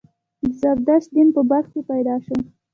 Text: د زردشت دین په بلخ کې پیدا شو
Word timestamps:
د 0.41 0.43
زردشت 0.61 1.09
دین 1.15 1.27
په 1.35 1.41
بلخ 1.49 1.67
کې 1.73 1.81
پیدا 1.91 2.15
شو 2.25 2.37